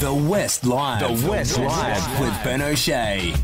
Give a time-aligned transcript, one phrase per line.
[0.00, 1.22] The West Live.
[1.22, 2.20] The West Live.
[2.20, 3.34] with Ben O'Shea.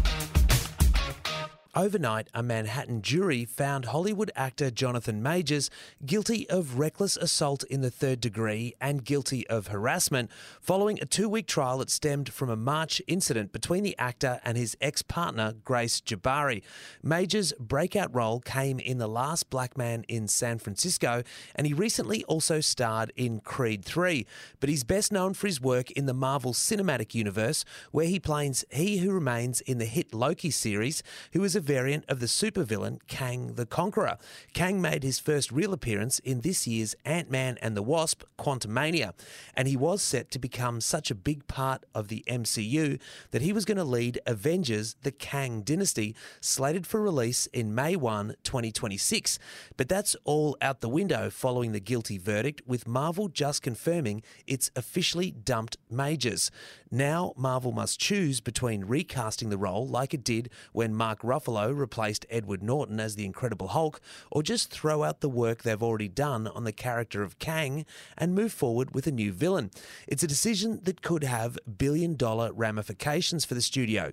[1.77, 5.69] Overnight, a Manhattan jury found Hollywood actor Jonathan Majors
[6.07, 11.29] guilty of reckless assault in the third degree and guilty of harassment following a two
[11.29, 15.53] week trial that stemmed from a March incident between the actor and his ex partner,
[15.67, 16.63] Grace Jabbari.
[17.03, 21.25] Majors' breakout role came in The Last Black Man in San Francisco,
[21.55, 24.27] and he recently also starred in Creed 3.
[24.61, 28.65] But he's best known for his work in the Marvel Cinematic Universe, where he plays
[28.71, 31.03] He Who Remains in the hit Loki series,
[31.33, 34.17] who is a variant of the supervillain Kang the Conqueror.
[34.55, 39.13] Kang made his first real appearance in this year's Ant Man and the Wasp Quantumania,
[39.55, 43.01] and he was set to become such a big part of the MCU
[43.33, 47.97] that he was going to lead Avengers The Kang Dynasty, slated for release in May
[47.97, 49.39] 1, 2026.
[49.77, 54.71] But that's all out the window following the guilty verdict, with Marvel just confirming it's
[54.77, 56.53] officially dumped Majors.
[56.91, 62.27] Now, Marvel must choose between recasting the role like it did when Mark Ruffalo replaced
[62.29, 66.47] Edward Norton as the Incredible Hulk, or just throw out the work they've already done
[66.47, 69.71] on the character of Kang and move forward with a new villain.
[70.07, 74.13] It's a decision that could have billion dollar ramifications for the studio.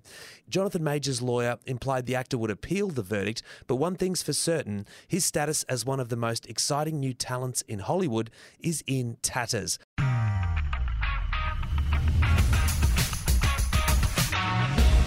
[0.49, 4.87] Jonathan Majors' lawyer implied the actor would appeal the verdict, but one thing's for certain
[5.07, 9.77] his status as one of the most exciting new talents in Hollywood is in tatters.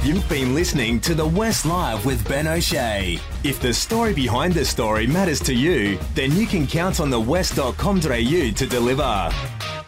[0.06, 3.18] You've been listening to The West Live with Ben O'Shea.
[3.42, 8.02] If the story behind the story matters to you, then you can count on thewest.com.au
[8.52, 9.85] to deliver.